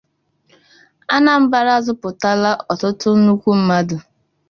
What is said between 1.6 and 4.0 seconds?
azụpụtala ọtụtụ nnukwu mmadụ